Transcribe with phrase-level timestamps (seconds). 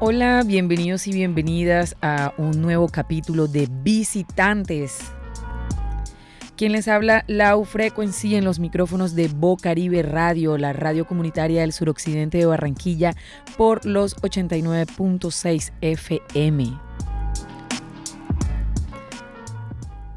[0.00, 5.00] Hola, bienvenidos y bienvenidas a un nuevo capítulo de Visitantes.
[6.56, 9.28] Quien les habla, Lau Frequency en los micrófonos de
[9.60, 13.16] Caribe Radio, la radio comunitaria del suroccidente de Barranquilla,
[13.56, 16.78] por los 89.6 FM.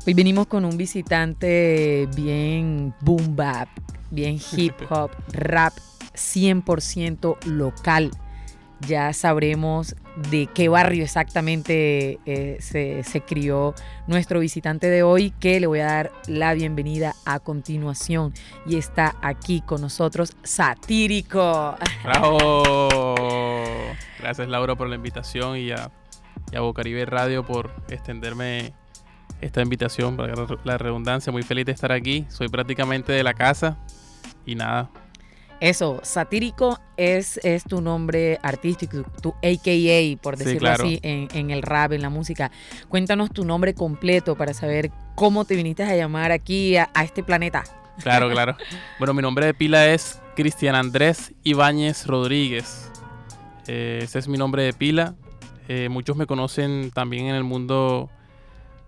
[0.05, 3.67] Hoy venimos con un visitante bien boom bap,
[4.11, 5.73] bien hip hop, rap
[6.13, 8.11] 100% local.
[8.87, 9.95] Ya sabremos
[10.29, 13.73] de qué barrio exactamente eh, se, se, crió
[14.07, 18.33] nuestro visitante de hoy, que le voy a dar la bienvenida a continuación.
[18.65, 21.75] Y está aquí con nosotros Satírico.
[22.03, 22.89] ¡Bravo!
[24.19, 25.91] Gracias Laura por la invitación y a,
[26.51, 28.73] y a Bocaribe Radio por extenderme
[29.41, 31.31] esta invitación, para la redundancia.
[31.31, 32.25] Muy feliz de estar aquí.
[32.29, 33.77] Soy prácticamente de la casa
[34.45, 34.89] y nada.
[35.61, 41.91] Eso, satírico es, es tu nombre artístico, tu AKA, por decirlo así, en, el rap,
[41.91, 42.51] en la música.
[42.89, 47.63] Cuéntanos tu nombre completo para saber cómo te viniste a llamar aquí a, este planeta.
[48.01, 48.57] Claro, claro.
[48.97, 52.91] bueno, mi nombre de pila es Cristian Andrés Ibáñez Rodríguez.
[53.67, 55.13] Eh, ese es mi nombre de pila.
[55.67, 58.09] Eh, muchos me conocen también en el mundo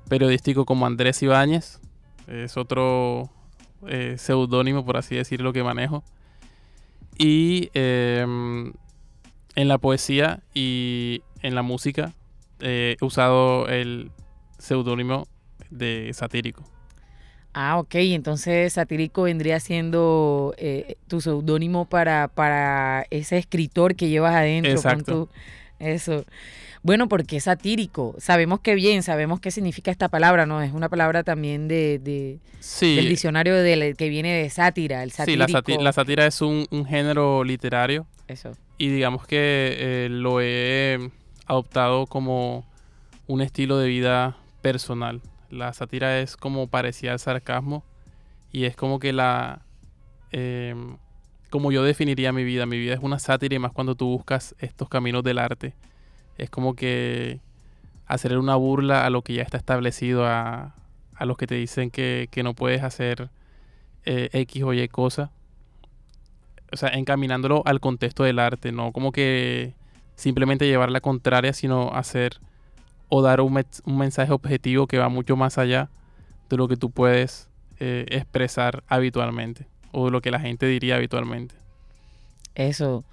[0.10, 1.80] periodístico como Andrés Ibáñez.
[2.26, 3.30] Es otro
[3.88, 6.04] eh, seudónimo, por así decirlo, que manejo.
[7.18, 8.74] Y em,
[9.56, 12.14] en la poesía y en la música
[12.60, 14.12] eh, he usado el
[14.58, 15.28] seudónimo
[15.70, 16.64] de satírico.
[17.54, 24.34] Ah, ok, entonces satírico vendría siendo eh, tu seudónimo para, para ese escritor que llevas
[24.34, 24.72] adentro.
[24.72, 25.30] Exacto.
[25.80, 26.26] eso.
[26.84, 28.14] Bueno, porque es satírico.
[28.18, 30.62] Sabemos que bien, sabemos qué significa esta palabra, ¿no?
[30.62, 32.40] Es una palabra también de, de
[32.82, 35.46] del diccionario de, que viene de sátira, el satírico.
[35.66, 38.06] Sí, la, sátira, es un, género literario.
[38.28, 38.52] Eso.
[38.78, 41.10] Y digamos que eh, lo he
[41.46, 42.66] adoptado como
[43.28, 45.22] un estilo de vida personal.
[45.50, 47.86] La sátira es como parecía al sarcasmo
[48.52, 49.62] y es como que la...
[50.32, 50.98] Em,
[51.50, 52.66] como yo definiría mi vida.
[52.66, 55.76] Mi vida es una sátira y más cuando tú buscas estos caminos del arte
[56.38, 57.40] es como que
[58.06, 60.76] hacer una burla a lo que ya está establecido, a,
[61.22, 63.30] los que te dicen que, no puedes hacer
[64.06, 65.32] eh, X o Y cosa.
[66.72, 69.74] O sea, encaminándolo al contexto del arte, no como que
[70.16, 72.40] simplemente llevar la contraria, sino hacer
[73.10, 75.90] o dar un, mensaje objetivo que va mucho más allá
[76.50, 77.48] de lo que tú puedes
[77.80, 81.56] eh, expresar habitualmente o de lo que la gente diría habitualmente.
[82.56, 83.04] Eso.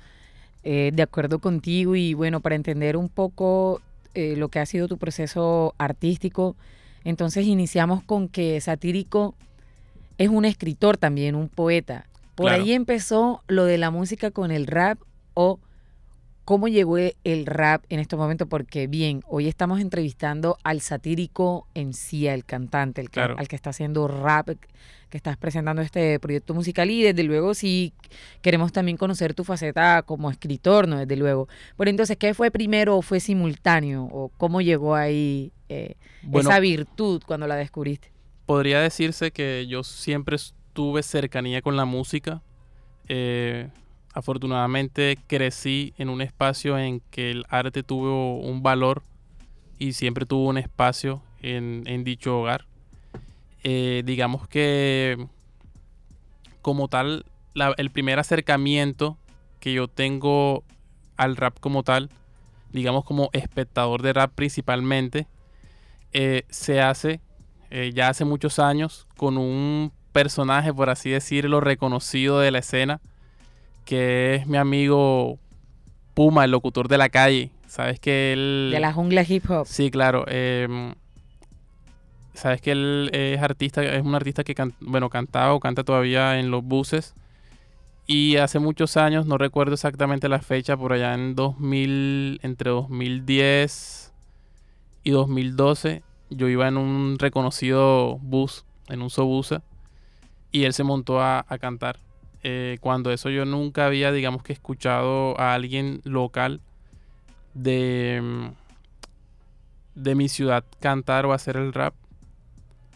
[0.62, 3.80] Eh, de acuerdo contigo y bueno, para entender un poco
[4.14, 6.54] eh, lo que ha sido tu proceso artístico,
[7.02, 9.34] entonces iniciamos con que Satírico
[10.18, 12.06] es un escritor también, un poeta.
[12.34, 14.98] Por ahí empezó lo de la música con el rap
[15.34, 15.58] o
[16.50, 21.94] cómo llegó el rap en estos momentos, porque bien, hoy estamos entrevistando al satírico en
[21.94, 26.90] sí, al cantante, el al que está haciendo rap, que estás presentando este proyecto musical
[26.90, 27.92] y desde luego sí
[28.42, 30.98] queremos también conocer tu faceta como escritor, ¿no?
[30.98, 31.46] Desde luego.
[31.76, 34.08] Pero entonces, ¿qué fue primero o fue simultáneo?
[34.10, 35.94] ¿O cómo llegó ahí eh,
[36.32, 38.10] esa virtud cuando la descubriste?
[38.46, 40.36] Podría decirse que yo siempre
[40.72, 42.42] tuve cercanía con la música.
[43.06, 43.68] Eh,
[44.12, 49.02] afortunadamente crecí en un espacio en que el arte tuvo un valor
[49.78, 52.66] y siempre tuvo un espacio en, dicho hogar.
[53.62, 55.16] Eh, digamos que
[56.62, 57.24] como tal,
[57.76, 59.16] el primer acercamiento
[59.60, 60.64] que yo tengo
[61.16, 62.10] al rap como tal,
[62.72, 65.26] digamos como espectador de rap principalmente,
[66.12, 67.20] eh, se hace
[67.70, 73.00] eh, ya hace muchos años con un personaje, por así decirlo, reconocido de la escena,
[73.90, 75.40] que es mi amigo
[76.14, 77.50] Puma, el locutor de la calle.
[77.66, 78.70] Sabes que él...
[78.70, 79.66] De la jungla hip hop.
[79.66, 80.24] Sí, claro.
[80.28, 80.94] Em,
[82.32, 86.52] sabes que él es artista, es un artista que bueno, cantaba o canta todavía en
[86.52, 87.16] los buses.
[88.06, 94.12] Y hace muchos años, no recuerdo exactamente la fecha, por allá en 2000, entre 2010
[95.02, 99.64] y 2012, yo iba en un reconocido bus, en un Sobusa,
[100.52, 101.98] y él se montó a cantar.
[102.42, 106.60] Eh, cuando eso yo nunca había, digamos que escuchado a alguien local
[107.54, 108.48] de, mm,
[109.94, 111.94] de mi ciudad cantar o hacer el rap.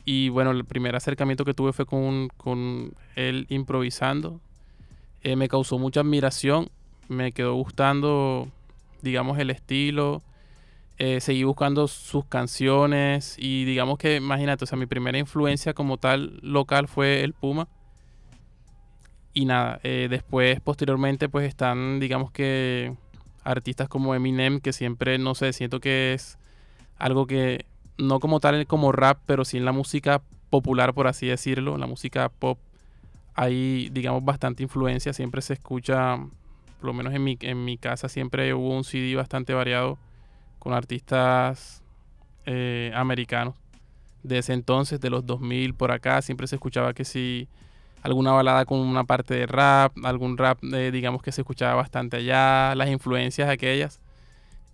[0.07, 4.41] Y bueno, el primer acercamiento que tuve fue con, con él improvisando.
[5.23, 6.69] Eh, me causó mucha admiración,
[7.09, 8.49] me quedó gustando,
[9.03, 10.23] digamos, el estilo.
[10.99, 15.97] Eh, seguí buscando sus canciones y digamos que, imagínate, o sea, mi primera influencia como
[15.97, 17.67] tal local fue el Puma
[19.35, 22.95] y nada, eh, después, posteriormente, pues están, digamos que,
[23.43, 26.39] artistas como Eminem, que siempre, no sé, siento que es
[26.99, 27.67] algo que
[27.99, 31.81] no como tal como rap, pero sí en la música popular, por así decirlo, en
[31.81, 32.59] la música pop,
[33.35, 36.17] hay, digamos, bastante influencia, siempre se escucha,
[36.79, 39.99] por lo menos en mi, en mi casa, siempre hubo un CD bastante variado
[40.61, 41.83] con artistas
[42.47, 43.57] eh, americanos.
[44.23, 47.49] De ese entonces, de los 2000 por acá, siempre se escuchaba que si
[48.05, 52.19] alguna balada con una parte de rap, algún rap, eh, digamos, que se escuchaba bastante
[52.19, 54.01] allá, las influencias aquellas.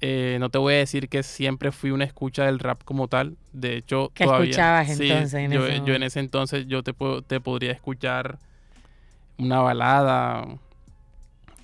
[0.02, 3.36] Eh, no te voy a decir que siempre fui una escucha del rap como tal.
[3.52, 5.34] De hecho, ¿Qué escuchabas entonces?
[5.34, 8.38] En yo, ese yo en ese entonces yo te, puedo, te podría escuchar
[9.38, 10.44] una balada,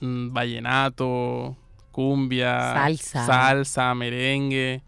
[0.00, 1.56] un vallenato,
[1.92, 3.26] cumbia, Salsa.
[3.26, 4.82] salsa merengue.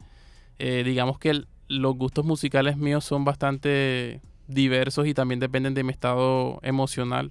[0.58, 5.84] Eh, digamos que el- los gustos musicales míos son bastante diversos y también dependen de
[5.84, 7.30] mi estado emocional.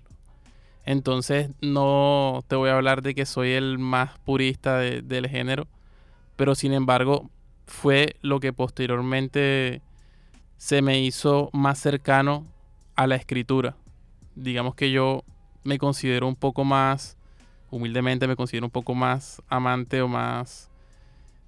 [0.86, 5.68] Entonces no te voy a hablar de que soy el más purista de- del género,
[6.38, 7.30] pero sin embargo
[7.66, 9.82] fue lo que posteriormente
[10.56, 12.46] se me hizo más cercano
[12.96, 13.76] a la escritura.
[14.36, 15.24] Digamos que yo
[15.64, 17.18] me considero un poco más,
[17.70, 20.70] humildemente me considero un poco más amante o más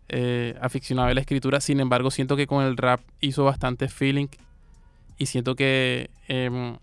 [0.10, 1.62] eh, aficionado a la escritura.
[1.62, 4.27] Sin embargo, siento que con el rap hizo bastante feeling
[5.19, 6.77] y siento que, em,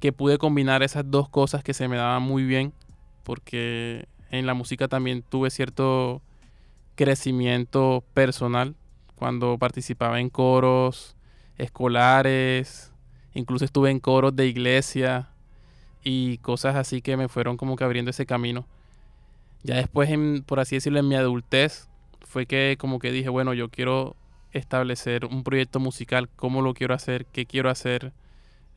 [0.00, 2.72] que pude combinar esas dos cosas que se me daban muy bien
[3.24, 6.22] porque en la música también tuve cierto
[6.94, 8.76] crecimiento personal
[9.16, 11.16] cuando participaba en coros
[11.58, 12.92] escolares,
[13.32, 15.28] incluso estuve en coros de iglesia
[16.02, 18.66] y cosas así que me fueron como que abriendo ese camino.
[19.62, 21.88] Ya después, en, por así decirlo, en mi adultez,
[22.20, 24.14] fue que como que dije, bueno, yo quiero
[24.54, 28.12] establecer un proyecto musical, cómo lo quiero hacer, qué quiero hacer,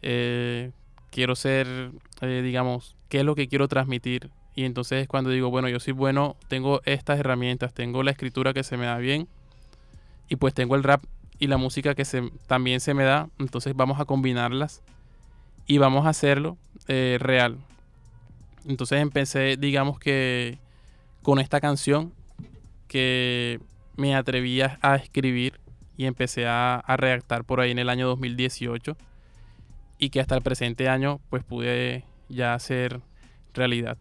[0.02, 0.72] eh,
[1.12, 1.92] quiero ser,
[2.22, 4.32] eh, digamos, qué es lo que quiero transmitir.
[4.56, 8.54] Y entonces es cuando digo, bueno, yo soy bueno, tengo estas herramientas, tengo la escritura
[8.54, 9.28] que se me da bien
[10.30, 11.04] y pues tengo el rap
[11.38, 14.82] y la música que se, también se me da, entonces vamos a combinarlas
[15.68, 16.58] y vamos a hacerlo
[16.88, 17.58] eh, real.
[18.66, 20.58] Entonces empecé, digamos que
[21.22, 22.12] con esta canción
[22.88, 23.60] que
[23.96, 25.60] me atreví a escribir
[25.98, 28.96] y empecé a, a redactar por ahí en el año 2018
[30.00, 33.02] y que hasta el presente año pues pude ya hacer
[33.54, 33.98] realidad.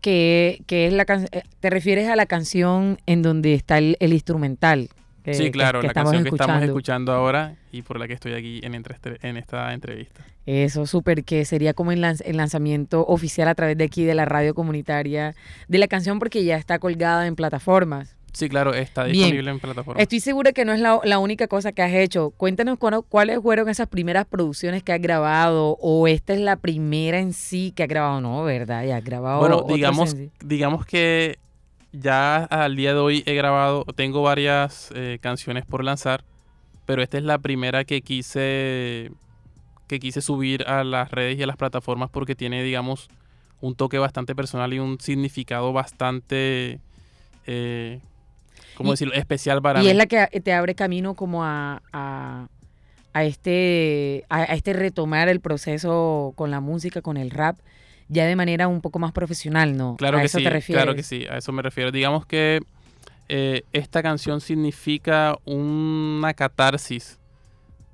[0.00, 3.96] que, que es la can- eh, te refieres a la canción en donde está el,
[4.00, 4.88] el instrumental.
[5.24, 6.66] que- sí, claro, que la canción que estamos escuchando.
[6.66, 10.24] escuchando ahora y por la que estoy aquí en, entre- en esta entrevista.
[10.46, 14.14] Eso, súper, que sería como el, lanz- el lanzamiento oficial a través de aquí de
[14.14, 15.34] la radio comunitaria
[15.66, 18.15] de la canción porque ya está colgada en plataformas.
[18.36, 19.14] Sí, claro, está Bien.
[19.14, 20.02] disponible en plataforma.
[20.02, 22.34] Estoy segura que no es la, la única cosa que has hecho.
[22.36, 27.18] Cuéntanos cuándo- cuáles fueron esas primeras producciones que has grabado o esta es la primera
[27.18, 28.84] en sí que has grabado, no, ¿verdad?
[28.84, 29.38] Ya has grabado.
[29.40, 31.38] Bueno, digamos, digamos que
[31.92, 36.22] ya al día de hoy he grabado, tengo varias eh, canciones por lanzar,
[36.84, 39.12] pero esta es la primera que quise
[39.88, 43.08] que quise subir a las redes y a las plataformas porque tiene, digamos,
[43.62, 46.80] un toque bastante personal y un significado bastante,
[47.46, 48.00] eh,
[48.76, 49.90] ¿cómo Y- decirlo?, especial para Y mí.
[49.90, 52.46] es la que te abre camino como a, a,
[53.12, 57.58] a este, a, a este retomar el proceso con la música, con el rap,
[58.08, 59.96] ya de manera un poco más profesional, ¿no?
[59.96, 60.84] Claro a que eso sí, te refieres.
[60.84, 61.90] claro que sí, a eso me refiero.
[61.90, 62.60] Digamos que
[63.28, 67.18] eh, esta canción significa una catarsis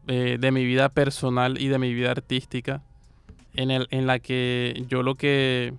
[0.09, 2.83] eh, de mi vida personal y de mi vida artística,
[3.54, 5.73] en, el, en la que yo lo que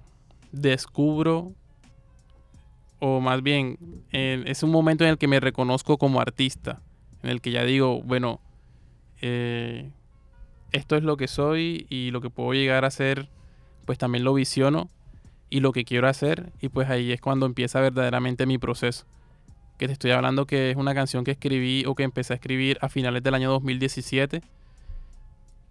[0.51, 1.51] descubro,
[3.05, 3.77] o más bien,
[4.13, 6.81] en- es un momento en el que me reconozco como artista,
[7.21, 8.39] en el que ya digo, bueno,
[9.21, 9.91] eh,
[10.71, 13.27] esto es lo que soy y lo que puedo llegar a ser,
[13.85, 14.89] pues también lo visiono
[15.49, 19.05] y lo que quiero hacer y pues ahí es cuando empieza verdaderamente mi proceso.
[19.77, 22.77] Que te estoy hablando que es una canción que escribí o que empecé a escribir
[22.79, 24.41] a finales del año 2017,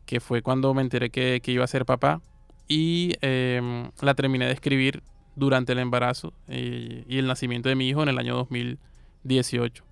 [0.04, 2.20] que fue cuando me enteré que, que iba a ser papá
[2.68, 5.02] y em, la terminé de escribir
[5.36, 9.84] durante el embarazo eh, y el nacimiento de mi hijo en el año 2018.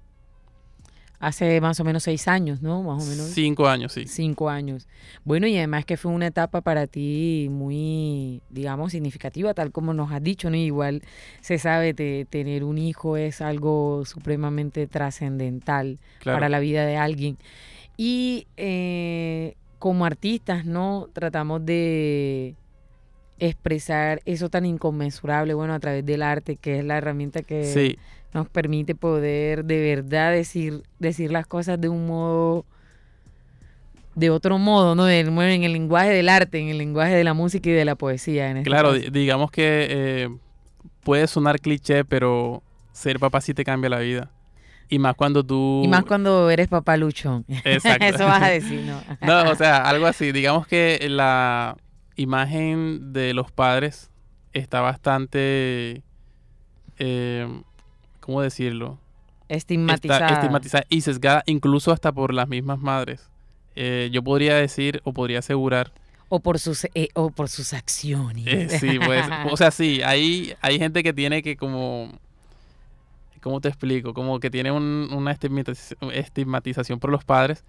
[1.19, 2.83] Hace más o menos seis años, ¿no?
[2.83, 3.27] Más o menos.
[3.27, 4.07] Cinco años, sí.
[4.07, 4.89] Cinco años.
[5.23, 10.11] Bueno, y además que fue una etapa para ti muy, digamos, significativa, tal como nos
[10.13, 10.57] has dicho, ¿no?
[10.57, 11.03] Igual
[11.43, 16.37] se sabe, que tener un hijo es algo supremamente trascendental Claro.
[16.37, 17.37] para la vida de alguien.
[17.99, 21.09] Y eh, como artistas, ¿no?
[21.13, 22.55] Tratamos de
[23.41, 27.99] expresar eso tan inconmensurable, bueno, a través del arte, que es la herramienta que Sí,
[28.33, 32.65] nos permite poder de verdad decir, decir las cosas de un modo,
[34.15, 35.09] de otro modo, ¿no?
[35.09, 38.51] En el lenguaje del arte, en el lenguaje de la música y de la poesía.
[38.51, 39.11] En este Claro, caso.
[39.11, 40.29] digamos que eh,
[41.03, 44.31] puede sonar cliché, pero ser papá sí te cambia la vida.
[44.89, 45.83] Y más cuando tú...
[45.85, 47.45] Y más cuando eres papá luchón.
[47.65, 48.05] Exacto.
[48.05, 49.01] Eso vas a decir, ¿no?
[49.45, 50.33] no, o sea, algo así.
[50.33, 51.77] Digamos que la
[52.21, 54.11] imagen de los padres
[54.53, 56.03] está bastante...
[56.99, 57.63] Eh,
[58.21, 58.99] ¿Cómo decirlo?
[59.49, 60.27] Estigmatizada.
[60.27, 63.29] Está estigmatizada y sesgada incluso hasta por las mismas madres.
[63.75, 65.93] Eh, yo podría decir o podría asegurar
[66.29, 68.73] o por sus eh, o por sus acciones.
[68.81, 72.13] Sí, pues, o sea, sí, hay, hay gente que tiene que como
[73.41, 74.15] ¿cómo te explico?
[74.15, 77.65] Como que tiene una estigmatización por los padres,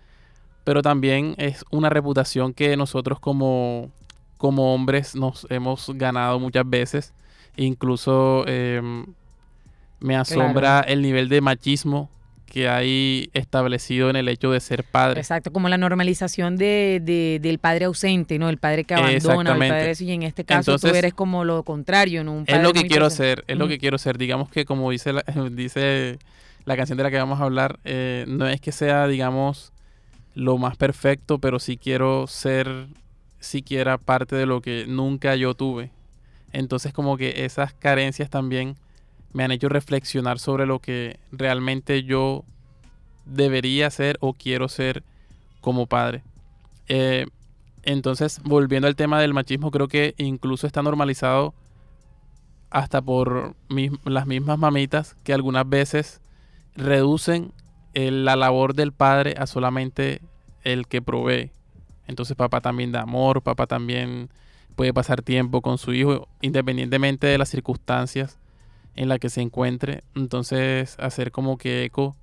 [0.64, 3.90] pero también es una reputación que nosotros como,
[4.42, 7.14] como hombres nos hemos ganado muchas veces.
[7.58, 9.06] Incluso em,
[10.00, 12.10] me asombra el nivel de machismo
[12.48, 15.20] que hay establecido en el hecho de ser padre.
[15.20, 18.50] Exacto, como la normalización de, del padre ausente, ¿no?
[18.50, 22.24] El padre que abandona, el padre y en este caso tú eres como lo contrario,
[22.24, 22.44] ¿no?
[22.48, 24.18] es lo que quiero ser, es lo que quiero ser.
[24.18, 26.18] Digamos que como dice la, dice
[26.66, 29.72] la canción de la que vamos a hablar, eh, no es que sea, digamos,
[30.34, 32.88] lo más perfecto, pero sí quiero ser
[33.42, 35.92] siquiera parte de lo que nunca yo tuve.
[36.54, 38.78] Entonces como que esas carencias también
[39.34, 42.46] me han hecho reflexionar sobre lo que realmente yo
[43.26, 45.04] debería ser o quiero ser
[45.60, 46.24] como padre.
[46.88, 47.28] Eh,
[47.84, 51.54] entonces, volviendo al tema del machismo, creo que incluso está normalizado
[52.70, 53.56] hasta por
[54.06, 56.22] las mismas mamitas que algunas veces
[56.76, 57.54] reducen
[57.94, 60.22] la labor del padre a solamente
[60.64, 61.52] el que provee.
[62.12, 64.30] Entonces papá también da amor, papá también
[64.76, 68.38] puede pasar tiempo con su hijo, independientemente de las circunstancias
[68.98, 70.04] en la que se encuentre.
[70.14, 72.18] Entonces, hacer como que eco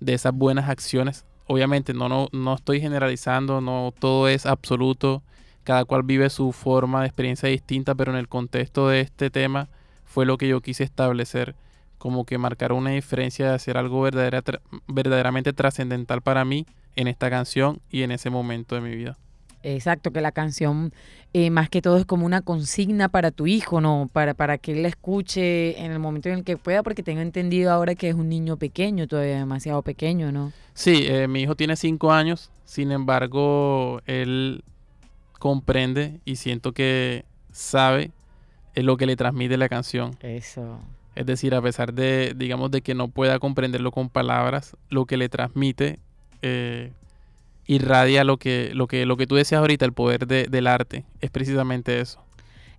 [0.00, 1.26] de esas buenas acciones.
[1.46, 5.22] Obviamente, no, no, no estoy generalizando, no todo es absoluto.
[5.64, 9.68] Cada cual vive su forma de experiencia distinta, pero en el contexto de este tema
[10.06, 11.56] fue lo que yo quise establecer,
[11.98, 14.42] como que marcar una diferencia de hacer algo verdadera,
[14.86, 16.64] verdaderamente trascendental para mí
[16.94, 19.18] en esta canción y en ese momento de mi vida.
[19.74, 20.92] Exacto, que la canción
[21.32, 24.08] eh, más que todo es como una consigna para tu hijo, ¿no?
[24.12, 27.20] Para, para que él la escuche en el momento en el que pueda, porque tengo
[27.20, 30.52] entendido ahora que es un niño pequeño, todavía demasiado pequeño, ¿no?
[30.72, 34.62] Sí, eh, mi hijo tiene cinco años, sin embargo, él
[35.40, 38.12] comprende y siento que sabe
[38.76, 40.12] es lo que le transmite la canción.
[40.20, 40.78] Eso.
[41.16, 45.16] Es decir, a pesar de, digamos, de que no pueda comprenderlo con palabras, lo que
[45.16, 45.98] le transmite
[46.42, 46.92] eh,
[47.66, 51.04] irradia lo que, lo que, lo que tú decías ahorita, el poder del arte.
[51.20, 52.26] Es precisamente eso.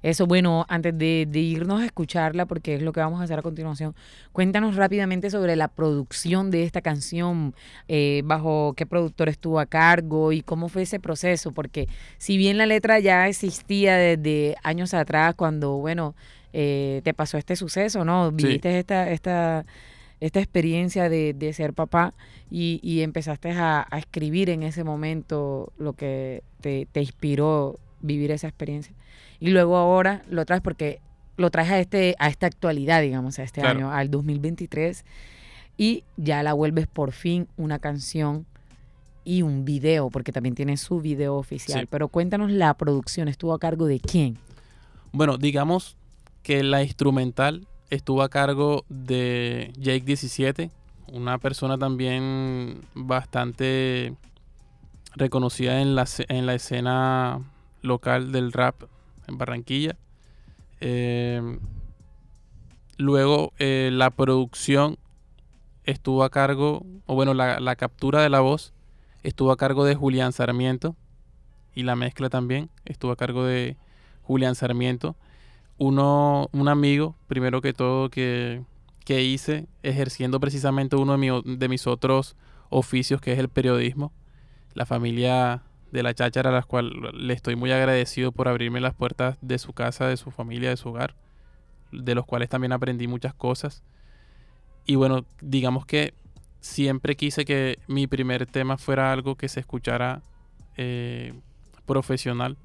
[0.04, 3.42] Eso, bueno, antes de, irnos a escucharla, porque es lo que vamos a hacer a
[3.42, 3.96] continuación,
[4.32, 7.56] cuéntanos rápidamente sobre la producción de esta canción,
[7.88, 11.88] eh, bajo qué productor estuvo a cargo y cómo fue ese proceso, porque
[12.20, 16.16] si bien la letra ya existía desde años atrás, cuando, bueno,
[16.54, 18.32] eh, te pasó este suceso, ¿no?
[18.32, 19.66] Viviste esta, esta
[20.20, 22.14] esta experiencia de, de ser papá
[22.50, 28.32] y, y empezaste a, a, escribir en ese momento lo que te, te, inspiró vivir
[28.32, 28.94] esa experiencia.
[29.40, 31.00] Y luego ahora lo traes porque
[31.38, 35.06] lo traes a, este, a esta actualidad, digamos, a este año, al 2023,
[35.78, 38.48] y ya la vuelves por fin una canción
[39.24, 41.86] y un video, porque también tiene su video oficial.
[41.88, 44.38] Pero cuéntanos la producción, ¿estuvo a cargo de quién?
[45.12, 45.96] Bueno, digamos
[46.42, 50.72] que la instrumental estuvo a cargo de Jake 17,
[51.12, 54.16] una persona también bastante
[55.16, 57.42] reconocida en la, en la escena
[57.82, 58.84] local del rap
[59.28, 59.96] en Barranquilla.
[60.80, 61.42] Eh,
[62.98, 64.98] luego eh, la producción
[65.86, 68.74] estuvo a cargo, o bueno, la, la, captura de la voz
[69.24, 70.96] estuvo a cargo de Julián Sarmiento
[71.74, 73.78] y la mezcla también estuvo a cargo de
[74.24, 75.16] Julián Sarmiento
[75.78, 78.64] uno, un amigo, primero que todo, que,
[79.06, 82.36] que hice ejerciendo precisamente uno de, de, mis otros
[82.70, 84.12] oficios, que es el periodismo.
[84.74, 88.94] La familia de la cháchara, a la cual le estoy muy agradecido por abrirme las
[88.94, 91.16] puertas de su casa, de su familia, de su hogar,
[91.92, 93.84] de los cuales también aprendí muchas cosas.
[94.86, 96.14] Y bueno, digamos que
[96.60, 100.22] siempre quise que mi primer tema fuera algo que se escuchara
[100.76, 101.34] eh,
[101.86, 102.58] profesional.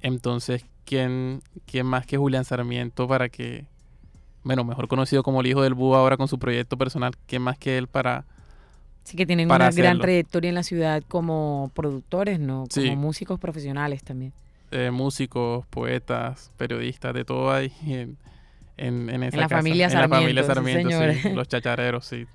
[0.00, 3.66] Entonces ¿quién, quién más que Julián Sarmiento para que,
[4.42, 7.58] bueno, mejor conocido como el hijo del búho ahora con su proyecto personal, ¿quién más
[7.58, 8.24] que él para...
[9.04, 12.64] Sí, que tienen una gran trayectoria en la ciudad como productores, ¿no?
[12.74, 14.32] Como músicos profesionales también.
[14.72, 18.16] Eh, músicos, poetas, periodistas, de todo ahí en,
[18.76, 20.06] en, esa la familia Sarmiento.
[20.06, 22.26] En la familia Sarmiento, sí, los chachareros, sí.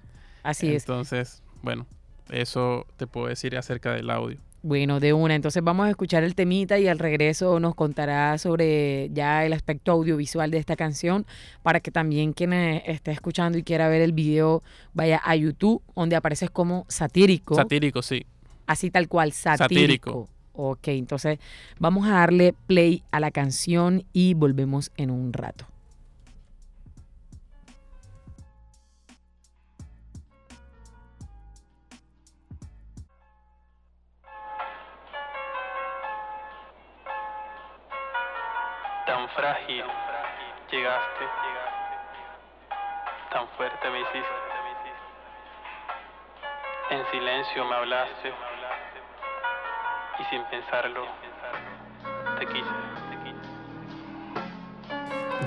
[0.44, 0.84] Así es.
[0.84, 1.88] Entonces, bueno,
[2.30, 4.40] eso te puedo decir acerca del audio.
[4.64, 5.34] Bueno, de una.
[5.34, 9.92] Entonces vamos a escuchar el temita y al regreso nos contará sobre ya el aspecto
[9.92, 11.26] audiovisual de esta canción
[11.64, 14.62] para que también quien eh, esté escuchando y quiera ver el video
[14.94, 17.56] vaya a YouTube donde apareces como satírico.
[17.56, 18.26] Satírico, sí.
[18.68, 20.30] Así tal cual, satírico.
[20.54, 21.40] Ok, entonces
[21.80, 25.71] vamos a darle play a la canción y volvemos en un rato.
[39.36, 39.86] Frágil
[40.70, 41.26] llegaste,
[43.30, 44.36] tan fuerte me hiciste.
[46.90, 48.34] En silencio me hablaste
[50.20, 51.06] y sin pensarlo
[52.40, 53.11] te quise.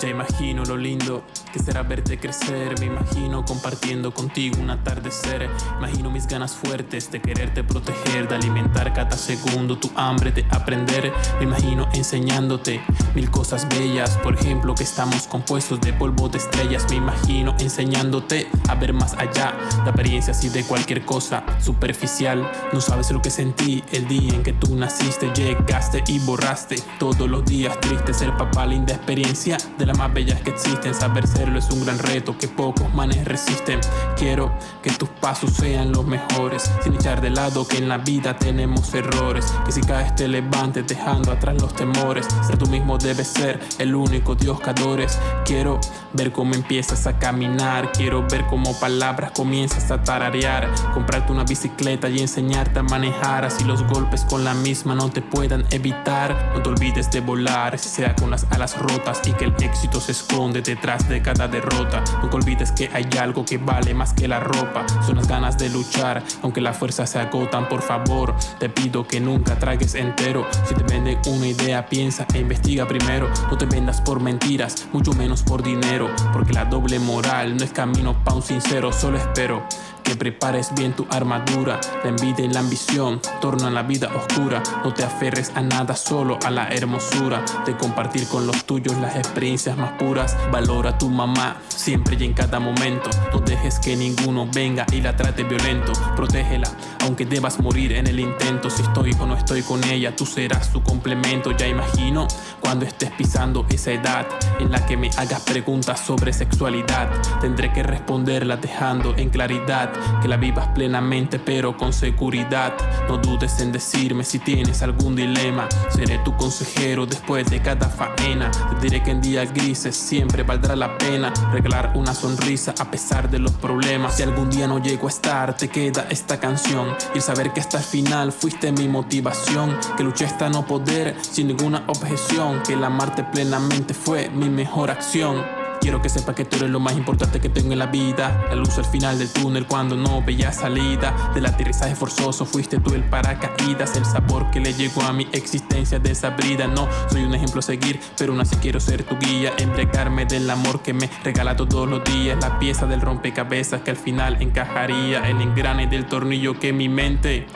[0.00, 2.78] Ya imagino lo lindo que será verte crecer.
[2.80, 5.48] Me imagino compartiendo contigo un atardecer.
[5.78, 11.12] Imagino mis ganas fuertes de quererte proteger, de alimentar cada segundo tu hambre de aprender.
[11.38, 12.80] Me imagino enseñándote
[13.14, 14.18] mil cosas bellas.
[14.18, 16.86] Por ejemplo, que estamos compuestos de polvo de estrellas.
[16.90, 22.50] Me imagino enseñándote a ver más allá de apariencias y de cualquier cosa superficial.
[22.72, 27.30] No sabes lo que sentí el día en que tú naciste, llegaste y borraste todos
[27.30, 28.22] los días tristes.
[28.22, 30.95] El papá, linda experiencia de las más bellas que existen.
[30.95, 33.81] Saber serlo es un gran reto que pocos manes resisten.
[34.17, 38.37] Quiero que tus pasos sean los mejores, sin echar de lado que en la vida
[38.37, 39.53] tenemos errores.
[39.64, 42.26] Que si caes te levantes dejando atrás los temores.
[42.47, 45.19] Ser tú mismo debes ser el único Dios que adores.
[45.45, 45.81] Quiero
[46.12, 47.93] ver cómo empiezas a caminar.
[47.93, 50.71] Quiero ver cómo palabras comienzas a tararear.
[50.93, 53.45] Comprarte una bicicleta y enseñarte a manejar.
[53.45, 56.53] Así los golpes con la misma no te puedan evitar.
[56.55, 60.12] No te olvides de volar, sea con las alas rotas y que el éxito se
[60.12, 62.04] esconde detrás de cada derrota.
[62.23, 64.87] Nunca olvides que hay algo que vale más que la ropa.
[65.04, 67.69] Son las ganas de luchar, aunque las fuerzas se agotan.
[67.69, 70.47] Por favor, te pido que nunca tragues entero.
[70.64, 73.29] Si te venden una idea, piensa e investiga primero.
[73.51, 76.09] No te vendas por mentiras, mucho menos por dinero.
[76.33, 78.92] Porque la doble moral no es camino pa' un sincero.
[78.92, 79.66] Solo espero
[80.05, 81.81] que prepares bien tu armadura.
[82.05, 84.62] La envidia y la ambición tornan la vida oscura.
[84.85, 89.17] No te aferres a nada, solo a la hermosura de compartir con los tuyos las
[89.17, 90.37] experiencias más puras.
[90.53, 93.11] Valora a tu mamá siempre y en cada momento.
[93.33, 95.93] No dejes que ninguno venga y la trate violento.
[96.14, 96.69] Protégela,
[97.03, 98.71] aunque debas morir en el intento.
[98.71, 101.51] Si estoy o no estoy con ella, tú serás su complemento.
[101.53, 102.29] Ya imagino
[102.61, 104.27] cuando estés pisando esa edad
[104.61, 107.09] en la que me hagas preguntas sobre sexualidad.
[107.40, 112.74] Tendré que responderla dejando en claridad que la vivas plenamente pero con seguridad.
[113.09, 115.68] No dudes en decirme si tienes algún dilema.
[115.90, 118.50] Seré tu consejero después de cada faena.
[118.50, 123.30] Te diré que en días grises siempre valdrá la pena regalar una sonrisa a pesar
[123.30, 124.16] de los problemas.
[124.16, 126.88] Si algún día no llego a estar, te queda esta canción.
[127.14, 129.76] Y el saber que hasta el final fuiste mi motivación.
[129.96, 132.62] Que luché hasta no poder sin ninguna objeción.
[132.66, 135.63] Que el amarte plenamente fue mi mejor acción.
[135.85, 138.47] Quiero que sepa que tú eres lo más importante que tengo en la vida.
[138.49, 141.31] La luz al final del túnel cuando no veía salida.
[141.35, 143.94] Del aterrizaje forzoso fuiste tú el paracaídas.
[143.94, 146.66] El sabor que le llegó a mi existencia desabrida.
[146.66, 149.53] No soy un ejemplo a seguir, pero aún así quiero ser tu guía.
[149.59, 152.38] Embriagarme del amor que me regala todos los días.
[152.40, 155.29] La pieza del rompecabezas que al final encajaría.
[155.29, 157.47] El engrane del tornillo que mi mente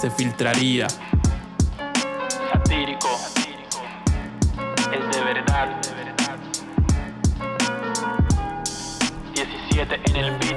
[0.00, 0.86] se filtraría.
[2.52, 3.08] Satírico,
[4.92, 5.85] es de verdad.
[9.76, 10.56] 17 en el beat.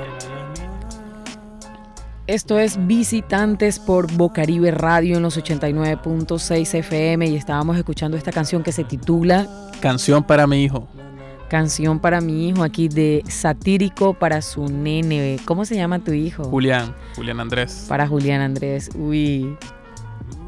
[2.28, 8.64] Esto es Visitantes por Bocaribe Radio en los 89.6 FM y estábamos escuchando esta canción
[8.64, 9.46] que se titula
[9.82, 10.88] Canción para mi hijo.
[11.50, 15.38] Canción para mi hijo aquí de Satírico para su nene.
[15.44, 16.46] ¿Cómo se llama tu hijo?
[16.46, 17.88] Julián, Julián Andrés.
[17.90, 18.90] Para Julián Andrés.
[18.96, 19.58] Uy,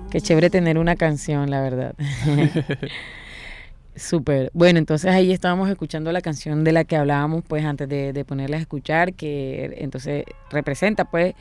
[0.10, 1.96] qué chévere tener una canción, la verdad.
[4.02, 4.50] Súper.
[4.54, 8.26] Bueno, entonces ahí estábamos escuchando la canción de la que hablábamos, pues antes de, de
[8.26, 11.36] ponerla a escuchar, que entonces representa, pues,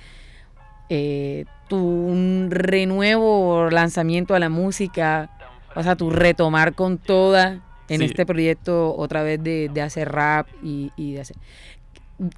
[0.91, 5.31] eh, tu renuevo lanzamiento a la música,
[5.75, 8.05] o sea, tu retomar con toda en Sí.
[8.05, 11.37] este proyecto otra vez de, de hacer rap y, y de hacer...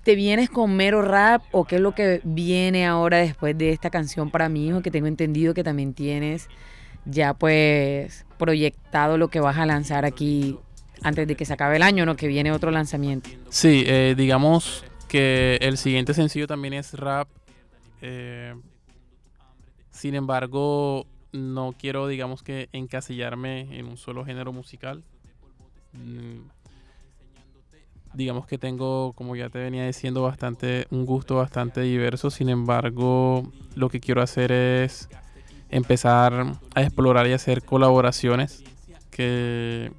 [0.04, 3.90] ¿Te vienes con mero rap o qué es lo que viene ahora después de esta
[3.90, 4.80] canción para mi hijo?
[4.82, 6.46] Que tengo entendido que también tienes
[7.04, 10.58] ya pues proyectado lo que vas a lanzar aquí
[11.02, 12.16] antes de que se acabe el año, ¿no?
[12.16, 13.30] Que viene otro lanzamiento.
[13.48, 17.28] Sí, eh, digamos que el siguiente sencillo también es rap.
[18.00, 18.54] eh,
[19.90, 25.04] sin embargo, no quiero, digamos que, encasillarme en un solo género musical.
[25.92, 26.48] Mm,
[28.14, 32.30] digamos que tengo, como ya te venía diciendo, bastante un gusto bastante diverso.
[32.30, 35.08] Sin embargo, lo que quiero hacer es
[35.72, 38.62] empezar a explorar y hacer colaboraciones
[39.10, 39.90] que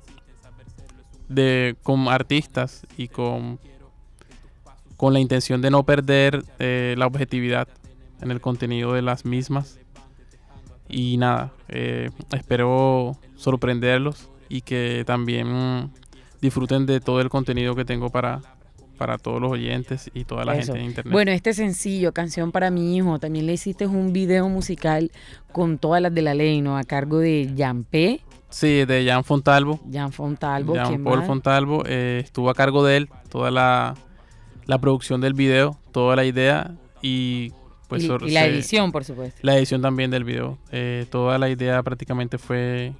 [1.27, 3.59] de con artistas y con
[5.03, 7.67] con la intención de no perder eh, la objetividad
[8.21, 9.77] en el contenido de las mismas.
[10.87, 15.91] Y nada eh, espero sorprenderlos y que también
[16.41, 18.39] disfruten de todo el contenido que tengo para
[18.97, 21.11] para todos los oyentes y toda la gente en internet.
[21.11, 25.11] Bueno, este sencillo, Canción para mi hijo, también le hiciste un video musical
[25.51, 26.77] con todas las de la ley, ¿no?
[26.77, 28.21] A cargo de Jan P.
[28.49, 29.79] Sí, de Jan Fontalvo.
[29.91, 30.75] Jan Fontalvo.
[30.75, 31.83] Jan Paul Fontalvo.
[31.87, 33.95] Eh, estuvo a cargo de él toda la,
[34.79, 37.51] producción del video, toda la idea y
[37.87, 38.03] pues...
[38.03, 39.39] Y, la edición, por supuesto.
[39.41, 40.59] La edición también del video.
[40.71, 42.93] Eh, toda la idea prácticamente fue,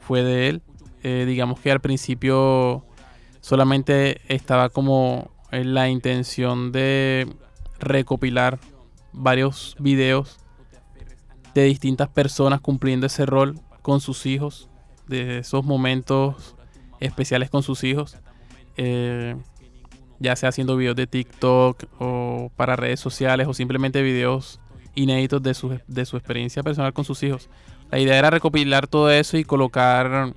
[0.00, 0.62] fue de él.
[1.02, 2.84] Eh, digamos que al principio
[3.44, 7.28] solamente estaba como la intención de
[7.78, 8.58] recopilar
[9.12, 10.38] varios videos
[11.54, 14.70] de distintas personas cumpliendo ese rol con sus hijos,
[15.08, 16.56] de esos momentos
[17.00, 18.16] especiales con sus hijos,
[18.78, 19.36] eh,
[20.20, 24.58] ya sea haciendo videos de TikTok o para redes sociales o simplemente videos
[24.94, 27.50] inéditos de su, de su experiencia personal con sus hijos.
[27.90, 30.32] La idea era recopilar todo eso y colocar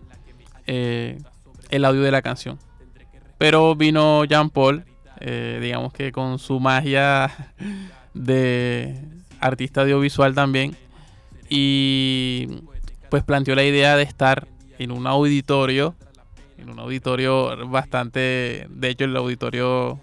[0.66, 1.18] eh,
[1.70, 2.60] el audio de la canción.
[3.38, 4.84] Pero vino Jean Paul,
[5.20, 7.54] eh, digamos que con su magia
[8.14, 9.00] de
[9.40, 10.76] artista audiovisual también.
[11.50, 12.48] Y
[13.10, 14.48] pues planteó la idea de estar
[14.80, 15.96] en un auditorio,
[16.58, 20.00] en un auditorio bastante, de hecho el auditorio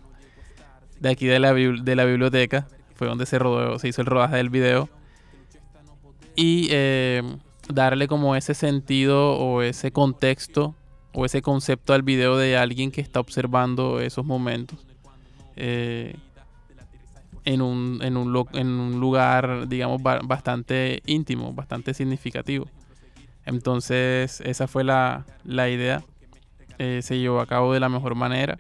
[1.01, 4.37] de aquí de la, de la biblioteca, fue donde se rodó, se hizo el rodaje
[4.37, 4.89] del video.
[6.37, 7.23] Y eh,
[7.69, 10.75] darle como ese sentido o ese contexto
[11.15, 14.79] o ese concepto al video de alguien que está observando esos momentos
[15.57, 16.17] eh,
[17.45, 22.67] en, un, en, un, en un lugar, digamos, bastante íntimo, bastante significativo.
[23.47, 26.03] Entonces, esa fue la, la idea.
[26.79, 28.59] Eh, se llevó a cabo de la mejor manera.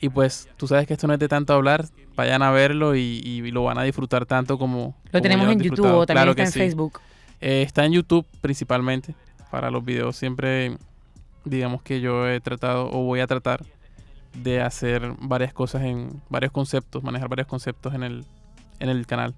[0.00, 1.86] Y pues, tú sabes que esto no es de tanto hablar.
[2.16, 4.96] Vayan a verlo y, lo van a disfrutar tanto como.
[5.12, 7.00] Lo tenemos en YouTube o también está en Facebook.
[7.40, 9.14] Eh, está en YouTube principalmente.
[9.50, 10.76] Para los videos siempre
[11.44, 13.64] digamos que yo he tratado o voy a tratar
[14.42, 18.24] de hacer varias cosas en varios conceptos, manejar varios conceptos en el,
[18.80, 19.34] en el canal.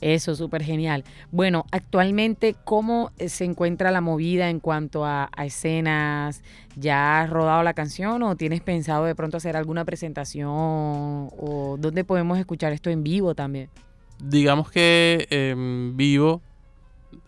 [0.00, 1.04] Eso, súper genial.
[1.30, 6.42] Bueno, actualmente, ¿cómo se encuentra la movida en cuanto a, escenas?
[6.76, 10.48] ¿Ya has rodado la canción o tienes pensado de pronto hacer alguna presentación?
[10.50, 13.68] ¿O dónde podemos escuchar esto en vivo también?
[14.22, 16.40] Digamos que en vivo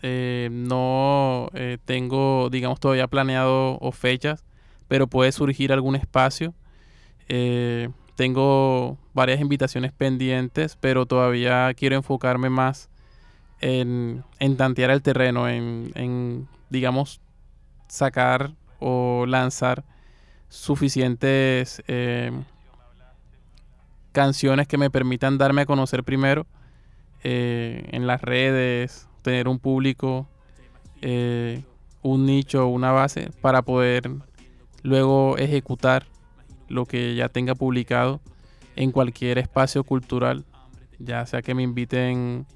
[0.03, 4.45] eh, no eh, tengo, digamos, todavía planeado o fechas,
[4.88, 6.55] pero puede surgir algún espacio.
[7.29, 12.90] Eh, tengo varias invitaciones pendientes, pero todavía quiero enfocarme más
[13.61, 14.25] en,
[14.57, 17.21] tantear el terreno, en, digamos,
[17.88, 19.85] sacar o lanzar
[20.49, 21.83] suficientes
[24.11, 26.47] canciones que me permitan darme a conocer primero
[27.23, 30.29] en las redes, tener un público,
[31.01, 31.63] eh,
[32.03, 34.11] un nicho, una base para poder
[34.83, 36.07] luego ejecutar
[36.69, 38.21] lo que ya tenga publicado
[38.77, 40.45] en cualquier espacio cultural,
[40.99, 42.47] ya sea que me inviten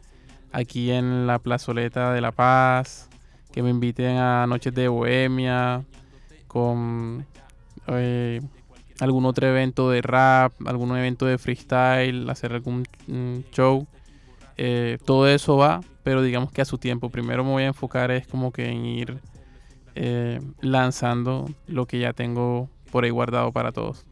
[0.53, 3.09] aquí en la plazoleta de La Paz,
[3.53, 5.85] que me inviten a Noches de Bohemia,
[6.47, 7.27] con
[7.89, 8.41] eh,
[9.01, 13.87] algún otro evento de rap, algún evento de freestyle, hacer algún mm, show.
[14.57, 17.11] Eh, todo eso va pero digamos que a su tiempo.
[17.11, 19.19] Primero me voy a enfocar es como que en ir
[19.97, 24.07] eh, lanzando lo que ya tengo por ahí guardado para todos.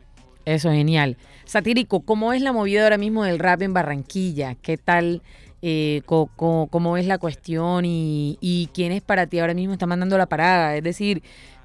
[0.45, 1.17] Eso es genial.
[1.45, 4.57] Satírico, ¿cómo es la movida ahora mismo del rap en Barranquilla?
[4.57, 5.23] ¿Qué tal?
[5.63, 10.19] Eh, cómo, es la cuestión y, y quién es para ti ahora mismo está mandando
[10.19, 10.77] la parada?
[10.77, 11.23] Es decir,